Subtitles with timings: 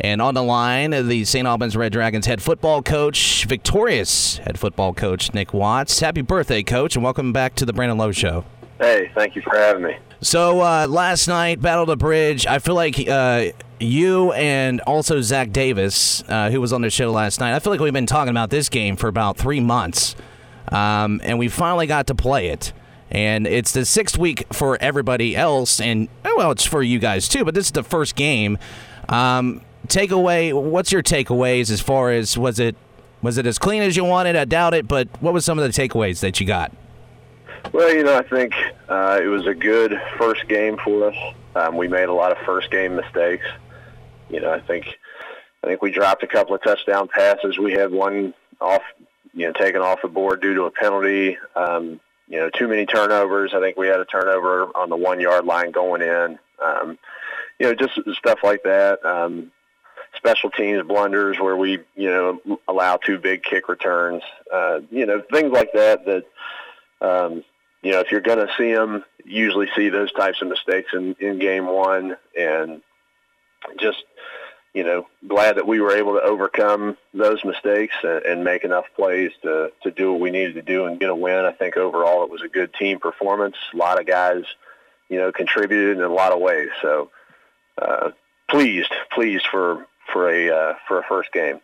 [0.00, 1.46] And on the line, the St.
[1.46, 6.00] Albans Red Dragons head football coach, victorious head football coach Nick Watts.
[6.00, 8.44] Happy birthday, coach, and welcome back to the Brandon Lowe Show.
[8.78, 9.96] Hey, thank you for having me.
[10.20, 12.46] So uh, last night, Battle of the Bridge.
[12.46, 13.46] I feel like uh,
[13.80, 17.54] you and also Zach Davis, uh, who was on the show last night.
[17.54, 20.14] I feel like we've been talking about this game for about three months,
[20.68, 22.74] um, and we finally got to play it.
[23.10, 27.46] And it's the sixth week for everybody else, and well, it's for you guys too.
[27.46, 28.58] But this is the first game.
[29.08, 30.52] Um, takeaway.
[30.52, 32.76] What's your takeaways as far as was it
[33.22, 34.36] was it as clean as you wanted?
[34.36, 36.72] I doubt it, but what was some of the takeaways that you got?
[37.72, 38.54] Well, you know, I think
[38.88, 41.16] uh, it was a good first game for us.
[41.56, 43.46] Um, we made a lot of first game mistakes.
[44.30, 44.86] You know, I think
[45.64, 47.58] I think we dropped a couple of touchdown passes.
[47.58, 48.82] We had one off,
[49.34, 51.38] you know, taken off the board due to a penalty.
[51.54, 53.52] Um, you know, too many turnovers.
[53.54, 56.38] I think we had a turnover on the one yard line going in.
[56.62, 56.98] Um,
[57.58, 59.04] you know, just stuff like that.
[59.04, 59.50] Um,
[60.16, 64.22] special teams blunders where we, you know, allow two big kick returns.
[64.52, 66.24] Uh, you know, things like that that,
[67.00, 67.44] um,
[67.82, 71.14] you know, if you're going to see them, usually see those types of mistakes in,
[71.20, 72.82] in game one and
[73.78, 74.04] just,
[74.74, 78.84] you know, glad that we were able to overcome those mistakes and, and make enough
[78.94, 81.44] plays to, to do what we needed to do and get a win.
[81.44, 83.56] I think overall it was a good team performance.
[83.72, 84.44] A lot of guys,
[85.08, 86.68] you know, contributed in a lot of ways.
[86.82, 87.10] So,
[87.80, 88.10] uh,
[88.48, 89.86] pleased, pleased for
[90.16, 91.60] for a uh, for a first game.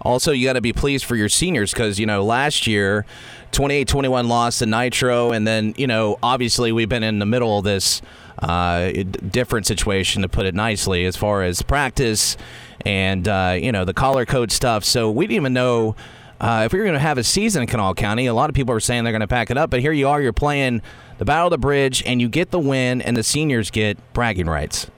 [0.00, 3.04] Also, you got to be pleased for your seniors because you know last year,
[3.52, 7.64] 28-21 loss to Nitro, and then you know obviously we've been in the middle of
[7.64, 8.00] this
[8.38, 8.90] uh,
[9.30, 12.36] different situation to put it nicely as far as practice
[12.84, 14.82] and uh, you know the color code stuff.
[14.84, 15.94] So we didn't even know.
[16.40, 18.56] Uh, if we were going to have a season in Kanawha County, a lot of
[18.56, 20.82] people are saying they're going to pack it up, but here you are, you're playing
[21.16, 24.46] the Battle of the Bridge, and you get the win, and the seniors get bragging
[24.46, 24.90] rights.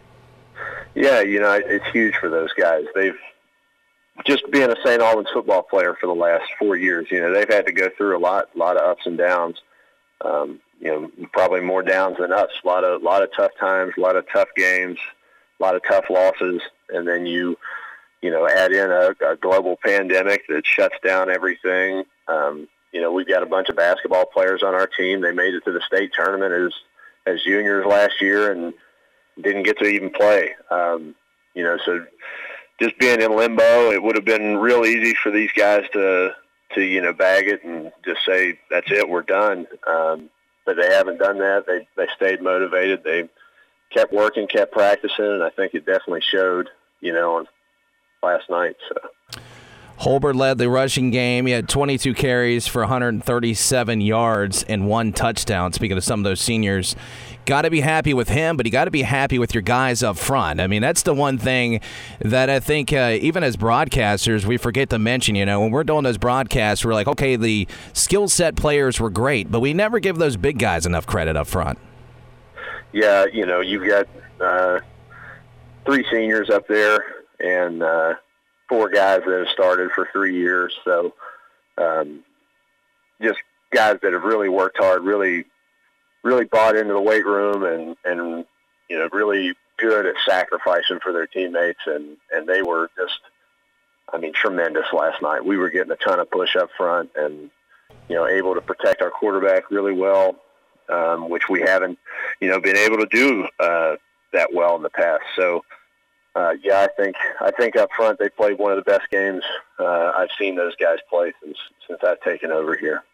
[0.96, 2.84] Yeah, you know, it's huge for those guys.
[2.94, 3.18] They've
[4.24, 5.02] just being a St.
[5.02, 7.06] Albans football player for the last four years.
[7.10, 9.60] You know, they've had to go through a lot, a lot of ups and downs.
[10.24, 12.54] Um, you know, probably more downs than ups.
[12.64, 14.98] A lot of, a lot of tough times, a lot of tough games,
[15.60, 17.58] a lot of tough losses, and then you,
[18.22, 22.04] you know, add in a, a global pandemic that shuts down everything.
[22.26, 25.20] Um, you know, we've got a bunch of basketball players on our team.
[25.20, 26.72] They made it to the state tournament as
[27.26, 28.72] as juniors last year, and
[29.40, 30.54] didn't get to even play.
[30.70, 31.14] Um,
[31.54, 32.04] you know, so
[32.80, 36.34] just being in limbo, it would have been real easy for these guys to
[36.74, 39.66] to you know bag it and just say that's it, we're done.
[39.86, 40.30] Um,
[40.64, 41.66] but they haven't done that.
[41.66, 43.04] They they stayed motivated.
[43.04, 43.28] They
[43.90, 46.68] kept working, kept practicing, and I think it definitely showed.
[47.00, 47.46] You know, on
[48.22, 48.76] last night.
[48.88, 48.96] So.
[50.00, 51.46] Holbert led the rushing game.
[51.46, 55.72] He had 22 carries for 137 yards and one touchdown.
[55.72, 56.94] Speaking of some of those seniors,
[57.46, 60.02] got to be happy with him, but you got to be happy with your guys
[60.02, 60.60] up front.
[60.60, 61.80] I mean, that's the one thing
[62.20, 65.34] that I think, uh, even as broadcasters, we forget to mention.
[65.34, 69.10] You know, when we're doing those broadcasts, we're like, okay, the skill set players were
[69.10, 71.78] great, but we never give those big guys enough credit up front.
[72.92, 74.06] Yeah, you know, you've got
[74.40, 74.80] uh,
[75.86, 76.98] three seniors up there
[77.40, 78.14] and uh,
[78.68, 80.74] four guys that have started for three years.
[80.84, 81.14] So,
[81.78, 82.24] um,
[83.22, 83.38] just
[83.72, 85.44] guys that have really worked hard, really
[86.26, 88.44] really bought into the weight room and and
[88.90, 93.20] you know really good at sacrificing for their teammates and and they were just
[94.12, 95.44] I mean tremendous last night.
[95.44, 97.50] We were getting a ton of push up front and
[98.08, 100.36] you know able to protect our quarterback really well,
[100.88, 101.98] um, which we haven't
[102.40, 103.96] you know been able to do uh,
[104.32, 105.22] that well in the past.
[105.36, 105.64] So.
[106.36, 109.42] Uh, yeah, I think I think up front they played one of the best games
[109.78, 111.56] uh, I've seen those guys play since
[111.88, 113.04] since I've taken over here.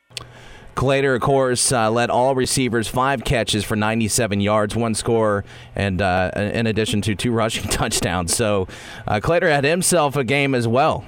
[0.74, 5.44] Clater, of course, uh, led all receivers five catches for 97 yards, one score,
[5.76, 8.34] and uh, in addition to two rushing touchdowns.
[8.34, 8.66] So
[9.06, 11.04] uh, Clater had himself a game as well.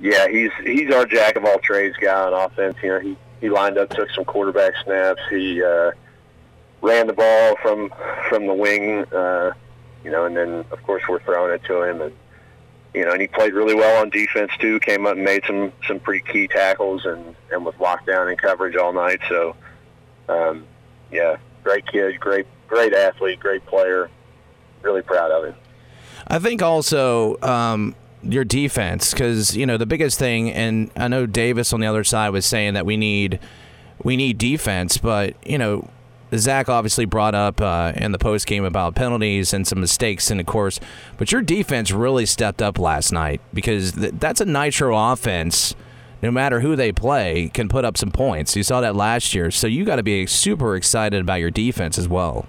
[0.00, 2.74] Yeah, he's he's our jack of all trades guy on offense.
[2.82, 5.20] You know, he he lined up, took some quarterback snaps.
[5.30, 5.92] He uh,
[6.82, 7.92] ran the ball from
[8.28, 9.04] from the wing.
[10.04, 12.12] You know, and then of course we're throwing it to him and
[12.94, 14.78] you know, and he played really well on defense too.
[14.80, 18.36] Came up and made some some pretty key tackles and and was locked down in
[18.36, 19.18] coverage all night.
[19.28, 19.56] So,
[20.28, 20.64] um,
[21.10, 24.08] yeah, great kid, great great athlete, great player.
[24.82, 25.54] Really proud of him.
[26.28, 31.26] I think also um, your defense, because you know the biggest thing, and I know
[31.26, 33.40] Davis on the other side was saying that we need
[34.04, 35.88] we need defense, but you know
[36.38, 40.40] Zach obviously brought up uh, in the post game about penalties and some mistakes and
[40.40, 40.80] of course,
[41.18, 45.74] but your defense really stepped up last night because th- that's a nitro offense.
[46.22, 48.56] No matter who they play, can put up some points.
[48.56, 51.98] You saw that last year, so you got to be super excited about your defense
[51.98, 52.46] as well.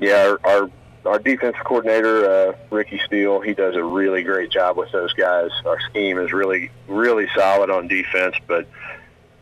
[0.00, 0.70] Yeah, our, our
[1.08, 5.50] our defensive coordinator, uh, Ricky Steele, he does a really great job with those guys.
[5.64, 8.66] Our scheme is really, really solid on defense, but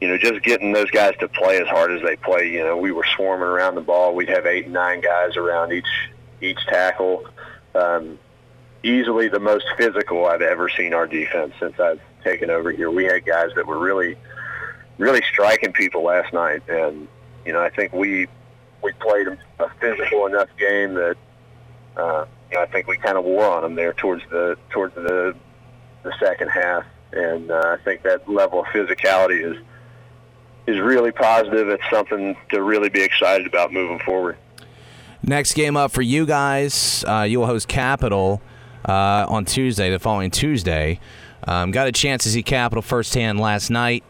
[0.00, 2.50] you know, just getting those guys to play as hard as they play.
[2.50, 4.14] You know, we were swarming around the ball.
[4.14, 6.10] We'd have eight, nine guys around each
[6.40, 7.24] each tackle.
[7.74, 8.18] Um,
[8.82, 12.90] easily the most physical I've ever seen our defense since I've taken over here.
[12.90, 14.16] We had guys that were really,
[14.98, 17.08] really striking people last night, and
[17.44, 18.26] you know, I think we
[18.82, 19.28] we played
[19.58, 21.16] a physical enough game that
[21.96, 24.94] uh, you know, I think we kind of wore on them there towards the towards
[24.94, 25.34] the
[26.02, 29.56] the second half, and uh, I think that level of physicality is
[30.66, 31.68] is really positive.
[31.68, 34.36] It's something to really be excited about moving forward.
[35.22, 38.40] Next game up for you guys, uh, you will host Capital
[38.88, 41.00] uh, on Tuesday, the following Tuesday.
[41.44, 44.04] Um, got a chance to see Capital firsthand last night.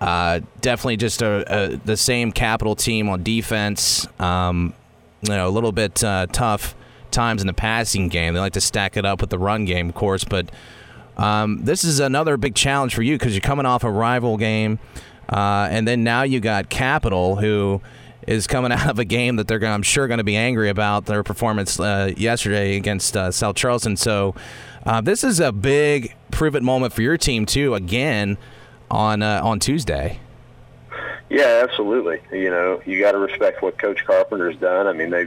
[0.00, 4.06] Uh, definitely just a, a, the same Capital team on defense.
[4.20, 4.74] Um,
[5.22, 6.74] you know, a little bit uh, tough
[7.10, 8.34] times in the passing game.
[8.34, 10.50] They like to stack it up with the run game, of course, but
[11.16, 14.78] um, this is another big challenge for you because you're coming off a rival game.
[15.28, 17.80] Uh, and then now you got Capital, who
[18.26, 20.68] is coming out of a game that they're, gonna, I'm sure, going to be angry
[20.68, 23.96] about their performance uh, yesterday against uh, South Charleston.
[23.96, 24.34] So
[24.84, 27.74] uh, this is a big prove it moment for your team too.
[27.74, 28.38] Again
[28.90, 30.20] on uh, on Tuesday.
[31.28, 32.20] Yeah, absolutely.
[32.30, 34.86] You know, you got to respect what Coach Carpenter's done.
[34.86, 35.26] I mean, they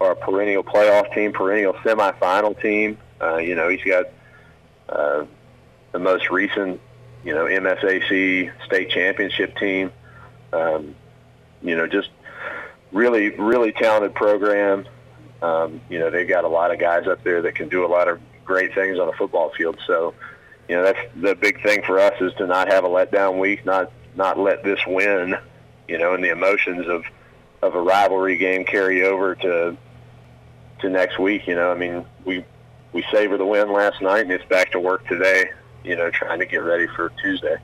[0.00, 2.98] are a perennial playoff team, perennial semifinal team.
[3.20, 4.06] Uh, you know, he's got
[5.92, 6.80] the most recent
[7.24, 9.92] you know, MSAC state championship team.
[10.52, 10.94] Um,
[11.62, 12.10] you know, just
[12.92, 14.86] really, really talented program.
[15.42, 17.88] Um, you know, they've got a lot of guys up there that can do a
[17.88, 19.78] lot of great things on a football field.
[19.86, 20.14] So,
[20.68, 23.64] you know, that's the big thing for us is to not have a letdown week,
[23.64, 25.36] not not let this win,
[25.86, 27.04] you know, and the emotions of
[27.62, 29.76] of a rivalry game carry over to
[30.80, 31.46] to next week.
[31.46, 32.44] You know, I mean, we
[32.92, 35.50] we savor the win last night, and it's back to work today
[35.84, 37.56] you know, trying to get ready for Tuesday.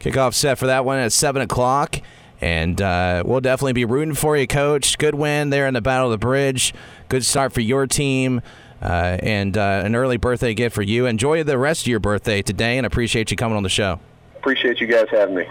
[0.00, 2.00] Kickoff set for that one at 7 o'clock.
[2.40, 4.96] And uh, we'll definitely be rooting for you, Coach.
[4.98, 6.72] Good win there in the Battle of the Bridge.
[7.08, 8.42] Good start for your team.
[8.80, 11.06] Uh, and uh, an early birthday gift for you.
[11.06, 13.98] Enjoy the rest of your birthday today and appreciate you coming on the show.
[14.36, 15.46] Appreciate you guys having me.